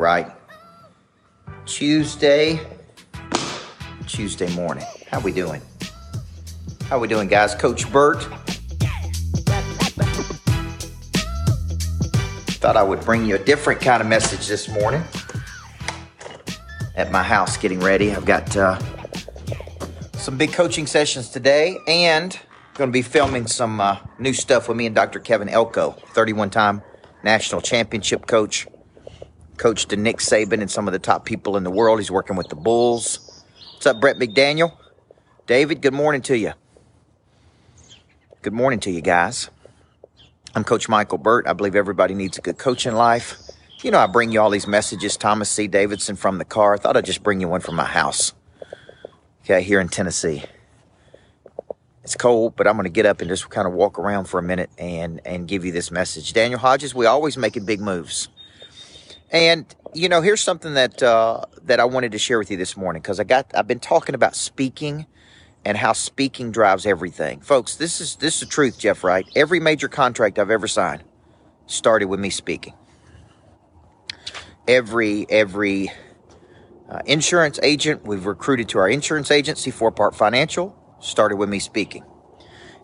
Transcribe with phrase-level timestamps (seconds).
[0.00, 0.32] right.
[1.66, 2.58] Tuesday,
[4.06, 4.86] Tuesday morning.
[5.10, 5.60] How we doing?
[6.88, 7.54] How we doing, guys?
[7.54, 8.22] Coach Burt.
[12.56, 15.02] Thought I would bring you a different kind of message this morning.
[16.96, 18.12] At my house, getting ready.
[18.12, 18.78] I've got uh,
[20.14, 22.38] some big coaching sessions today, and
[22.74, 25.20] going to be filming some uh, new stuff with me and Dr.
[25.20, 26.82] Kevin Elko, 31 time
[27.22, 28.66] national championship coach,
[29.60, 31.98] coach to Nick Saban and some of the top people in the world.
[31.98, 33.44] He's working with the Bulls.
[33.74, 34.72] What's up, Brett McDaniel?
[35.46, 36.54] David, good morning to you.
[38.40, 39.50] Good morning to you guys.
[40.54, 41.46] I'm Coach Michael Burt.
[41.46, 43.36] I believe everybody needs a good coach in life.
[43.82, 45.68] You know, I bring you all these messages, Thomas C.
[45.68, 46.72] Davidson from the car.
[46.72, 48.32] I thought I'd just bring you one from my house.
[49.44, 50.42] Okay, here in Tennessee.
[52.02, 54.40] It's cold, but I'm going to get up and just kind of walk around for
[54.40, 56.32] a minute and and give you this message.
[56.32, 58.28] Daniel Hodges, we always making big moves.
[59.30, 62.76] And you know, here's something that uh, that I wanted to share with you this
[62.76, 65.06] morning because I got I've been talking about speaking
[65.64, 67.76] and how speaking drives everything, folks.
[67.76, 69.26] This is this is the truth, Jeff Wright.
[69.36, 71.04] Every major contract I've ever signed
[71.66, 72.74] started with me speaking.
[74.66, 75.92] Every every
[76.88, 81.60] uh, insurance agent we've recruited to our insurance agency, Four Part Financial, started with me
[81.60, 82.04] speaking.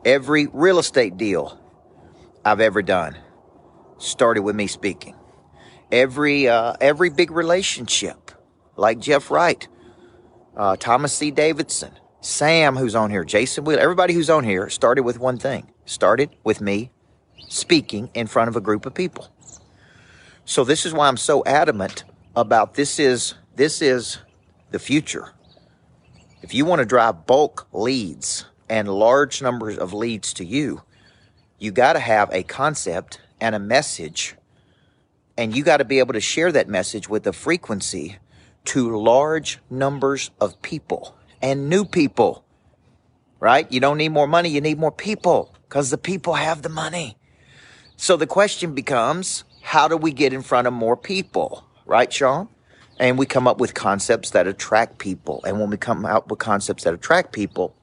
[0.05, 1.60] Every real estate deal
[2.44, 3.16] I've ever done
[3.98, 5.16] started with me speaking.
[5.92, 8.32] Every uh, every big relationship,
[8.76, 9.66] like Jeff Wright,
[10.56, 11.30] uh, Thomas C.
[11.30, 15.70] Davidson, Sam, who's on here, Jason Wheeler, everybody who's on here started with one thing.
[15.84, 16.90] Started with me
[17.48, 19.28] speaking in front of a group of people.
[20.44, 24.18] So this is why I'm so adamant about this is this is
[24.70, 25.32] the future.
[26.42, 30.82] If you want to drive bulk leads and large numbers of leads to you,
[31.58, 34.36] you got to have a concept and a message.
[35.38, 38.18] And you got to be able to share that message with a frequency
[38.66, 42.44] to large numbers of people and new people,
[43.38, 43.70] right?
[43.70, 47.16] You don't need more money, you need more people because the people have the money.
[47.96, 52.48] So the question becomes how do we get in front of more people, right, Sean?
[52.98, 55.42] and we come up with concepts that attract people.
[55.46, 57.75] And when we come out with concepts that attract people,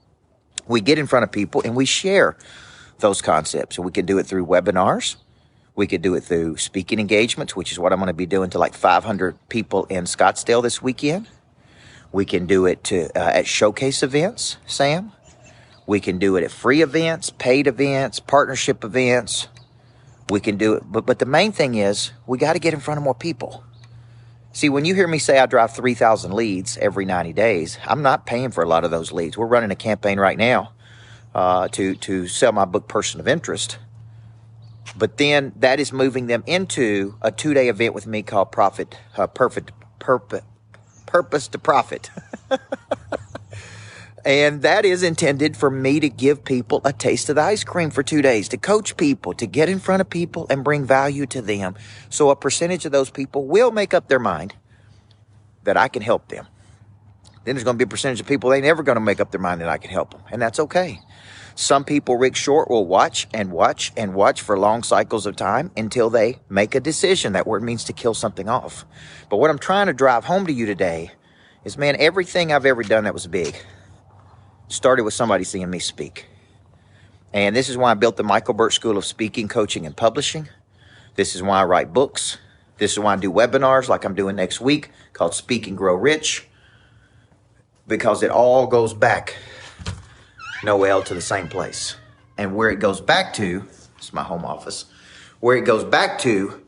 [0.68, 2.38] we get in front of people and we share
[3.00, 3.78] those concepts.
[3.78, 5.18] And we can do it through webinars.
[5.76, 8.50] We could do it through speaking engagements, which is what I'm going to be doing
[8.52, 11.28] to like 500 people in Scottsdale this weekend.
[12.12, 15.12] We can do it to uh, at showcase events, Sam.
[15.88, 19.48] We can do it at free events, paid events, partnership events.
[20.30, 22.80] We can do it, but but the main thing is we got to get in
[22.80, 23.64] front of more people.
[24.56, 28.28] See, when you hear me say I drive 3,000 leads every 90 days, I'm not
[28.28, 29.36] paying for a lot of those leads.
[29.36, 30.74] We're running a campaign right now
[31.34, 33.80] uh, to, to sell my book, Person of Interest.
[34.96, 38.98] But then that is moving them into a two day event with me called Profit,
[39.18, 40.44] uh, Perfect, Purpose,
[41.06, 42.10] Purpose to Profit.
[44.26, 47.90] And that is intended for me to give people a taste of the ice cream
[47.90, 51.26] for two days, to coach people, to get in front of people and bring value
[51.28, 51.76] to them.
[52.10, 54.56] So a percentage of those people will make up their mind
[55.64, 56.48] that I can help them.
[57.44, 59.32] Then there's going to be a percentage of people they never going to make up
[59.32, 60.22] their mind that I can help them.
[60.32, 61.02] And that's okay.
[61.56, 65.72] Some people, Rick Short, will watch and watch and watch for long cycles of time
[65.78, 67.34] until they make a decision.
[67.34, 68.86] That word means to kill something off.
[69.30, 71.12] But what I'm trying to drive home to you today
[71.64, 73.56] is, man, everything I've ever done that was big,
[74.68, 76.28] started with somebody seeing me speak.
[77.34, 80.50] And this is why I built the Michael Burt School of Speaking, Coaching, and Publishing.
[81.16, 82.38] This is why I write books.
[82.78, 85.96] This is why I do webinars like I'm doing next week called Speak and Grow
[85.96, 86.48] Rich.
[87.88, 89.36] Because it all goes back,
[90.64, 91.96] Noel, to the same place.
[92.38, 93.64] And where it goes back to,
[93.98, 94.86] it's my home office,
[95.40, 96.62] where it goes back to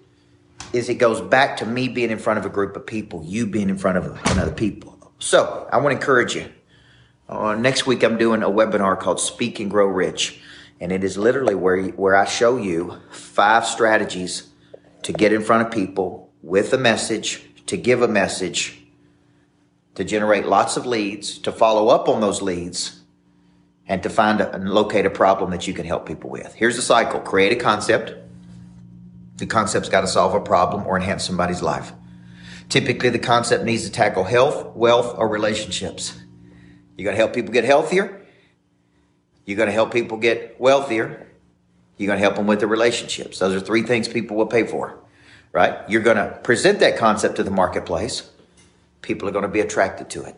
[0.73, 3.45] is it goes back to me being in front of a group of people, you
[3.45, 5.13] being in front of another people.
[5.19, 6.49] So I want to encourage you
[7.27, 10.39] uh, next week, I'm doing a webinar called Speak and Grow Rich.
[10.79, 14.49] And it is literally where, where I show you five strategies
[15.03, 18.79] to get in front of people with a message, to give a message,
[19.95, 23.01] to generate lots of leads, to follow up on those leads,
[23.87, 26.53] and to find a, and locate a problem that you can help people with.
[26.55, 28.13] Here's the cycle create a concept.
[29.37, 31.91] The concept's got to solve a problem or enhance somebody's life.
[32.69, 36.17] Typically, the concept needs to tackle health, wealth, or relationships.
[36.97, 38.25] You're going to help people get healthier.
[39.45, 41.27] You're going to help people get wealthier.
[41.97, 43.39] You're going to help them with their relationships.
[43.39, 44.99] Those are three things people will pay for,
[45.51, 45.77] right?
[45.89, 48.29] You're going to present that concept to the marketplace.
[49.01, 50.35] People are going to be attracted to it.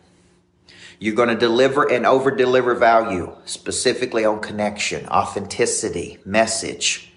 [1.00, 7.12] You're going to deliver and over deliver value, specifically on connection, authenticity, message.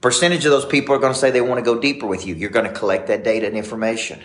[0.00, 2.34] Percentage of those people are going to say they want to go deeper with you.
[2.34, 4.20] You're going to collect that data and information.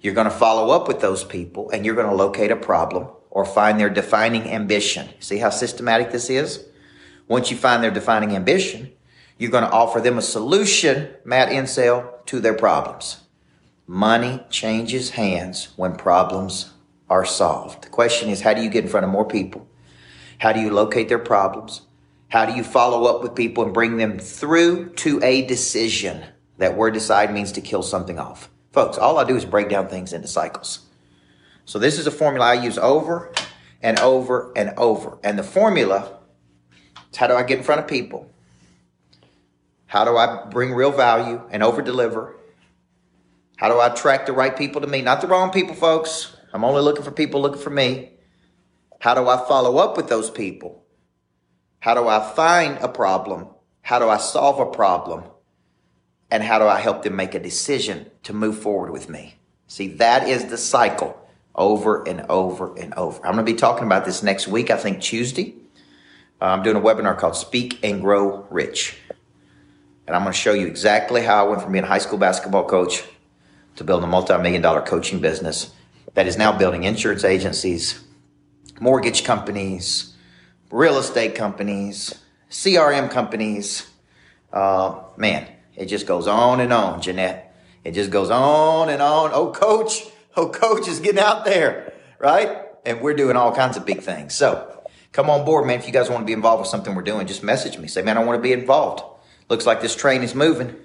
[0.00, 3.08] You're going to follow up with those people and you're going to locate a problem
[3.30, 5.08] or find their defining ambition.
[5.18, 6.64] See how systematic this is?
[7.28, 8.92] Once you find their defining ambition,
[9.38, 13.22] you're going to offer them a solution, Matt Insell, to their problems.
[13.86, 16.72] Money changes hands when problems
[17.08, 17.84] are solved.
[17.84, 19.66] The question is, how do you get in front of more people?
[20.38, 21.82] How do you locate their problems?
[22.28, 26.24] How do you follow up with people and bring them through to a decision?
[26.58, 28.50] That word decide means to kill something off.
[28.72, 30.80] Folks, all I do is break down things into cycles.
[31.64, 33.32] So this is a formula I use over
[33.82, 35.18] and over and over.
[35.22, 36.18] And the formula
[37.10, 38.30] is how do I get in front of people?
[39.86, 42.36] How do I bring real value and over deliver?
[43.56, 45.00] How do I attract the right people to me?
[45.00, 46.35] Not the wrong people, folks.
[46.52, 48.10] I'm only looking for people looking for me.
[49.00, 50.84] How do I follow up with those people?
[51.80, 53.48] How do I find a problem?
[53.82, 55.24] How do I solve a problem?
[56.30, 59.36] And how do I help them make a decision to move forward with me?
[59.68, 61.20] See, that is the cycle
[61.54, 63.18] over and over and over.
[63.18, 65.54] I'm going to be talking about this next week, I think Tuesday.
[66.40, 68.96] Uh, I'm doing a webinar called Speak and Grow Rich.
[70.06, 72.18] And I'm going to show you exactly how I went from being a high school
[72.18, 73.04] basketball coach
[73.76, 75.72] to build a multi million dollar coaching business
[76.14, 78.02] that is now building insurance agencies,
[78.80, 80.14] mortgage companies,
[80.70, 82.14] real estate companies,
[82.50, 83.90] CRM companies.
[84.52, 87.54] Uh, man, it just goes on and on, Jeanette.
[87.84, 89.30] It just goes on and on.
[89.32, 90.02] Oh, coach,
[90.36, 92.62] oh, coach is getting out there, right?
[92.84, 94.34] And we're doing all kinds of big things.
[94.34, 95.78] So come on board, man.
[95.78, 97.88] If you guys want to be involved with something we're doing, just message me.
[97.88, 99.02] Say, man, I want to be involved.
[99.48, 100.76] Looks like this train is moving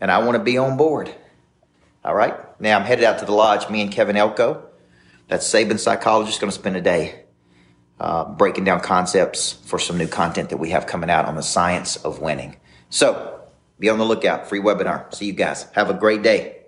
[0.00, 1.14] and I want to be on board.
[2.04, 2.34] All right.
[2.60, 3.70] Now I'm headed out to the lodge.
[3.70, 4.64] Me and Kevin Elko,
[5.28, 7.22] that's Saban psychologist, going to spend a day
[8.00, 11.42] uh, breaking down concepts for some new content that we have coming out on the
[11.42, 12.56] science of winning.
[12.90, 13.40] So
[13.78, 14.48] be on the lookout.
[14.48, 15.14] Free webinar.
[15.14, 15.66] See you guys.
[15.74, 16.58] Have a great day.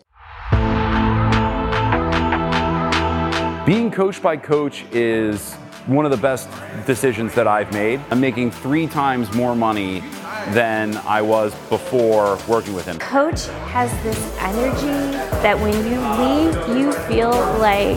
[3.67, 5.55] Being coached by coach is
[5.87, 6.49] one of the best
[6.87, 8.01] decisions that I've made.
[8.11, 10.03] I'm making three times more money
[10.51, 12.99] than I was before working with him.
[12.99, 17.97] Coach has this energy that when you leave, you feel like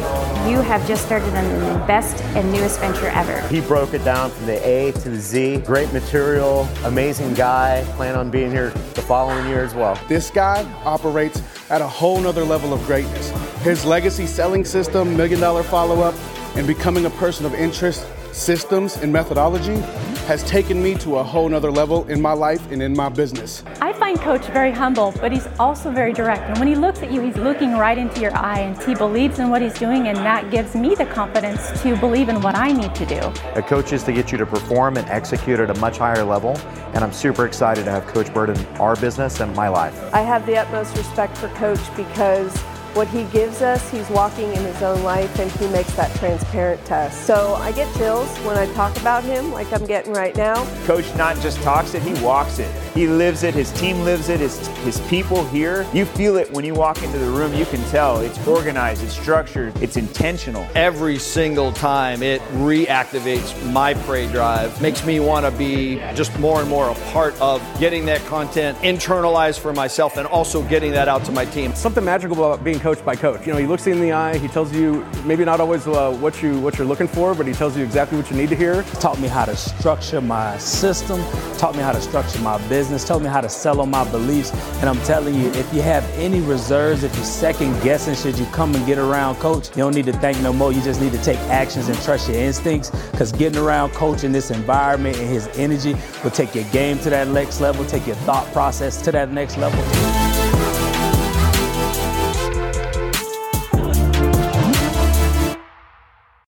[0.49, 3.45] you have just started on the best and newest venture ever.
[3.47, 5.57] He broke it down from the A to the Z.
[5.65, 7.83] Great material, amazing guy.
[7.95, 9.99] Plan on being here the following year as well.
[10.07, 13.29] This guy operates at a whole nother level of greatness.
[13.61, 16.15] His legacy selling system, million dollar follow up,
[16.55, 19.81] and becoming a person of interest systems and methodology
[20.27, 23.63] has taken me to a whole nother level in my life and in my business.
[23.79, 26.43] I find Coach very humble, but he's also very direct.
[26.49, 29.39] And when he looks at you, he's looking right into your eye and he believes
[29.39, 32.73] in what he's doing, and that gives me the confidence to believe in what I
[32.73, 33.19] need to do.
[33.55, 36.57] A coach is to get you to perform and execute at a much higher level,
[36.93, 40.13] and I'm super excited to have Coach Burt in our business and my life.
[40.13, 42.53] I have the utmost respect for Coach because
[42.97, 46.83] what he gives us, he's walking in his own life and he makes that transparent
[46.87, 47.15] to us.
[47.15, 50.65] So I get chills when I talk about him like I'm getting right now.
[50.85, 52.73] Coach not just talks it, he walks it.
[52.95, 55.85] He lives it, his team lives it, his, his people here.
[55.93, 58.19] You feel it when you walk into the room, you can tell.
[58.21, 60.67] It's organized, it's structured, it's intentional.
[60.73, 66.61] Every single time it reactivates my prey drive, makes me want to be just more
[66.61, 71.07] and more a part of getting that content internalized for myself and also getting that
[71.07, 71.75] out to my team.
[71.75, 73.45] Something magical about being coached by coach.
[73.45, 74.37] You know, he looks you in the eye.
[74.37, 77.51] He tells you maybe not always uh, what you what you're looking for, but he
[77.51, 78.83] tells you exactly what you need to hear.
[79.01, 81.21] Taught me how to structure my system.
[81.57, 83.05] Taught me how to structure my business.
[83.05, 84.51] Taught me how to sell on my beliefs.
[84.79, 88.45] And I'm telling you, if you have any reserves, if you're second guessing, should you
[88.53, 90.71] come and get around coach, you don't need to think no more.
[90.71, 92.89] You just need to take actions and trust your instincts.
[93.11, 97.09] Because getting around coach in this environment and his energy will take your game to
[97.09, 100.16] that next level, take your thought process to that next level.